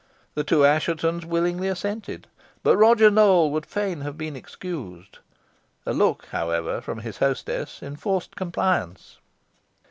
[0.33, 2.25] The two Asshetons willingly assented,
[2.63, 5.19] but Roger Nowell would fain have been excused.
[5.85, 9.19] A look, however, from his hostess enforced compliance.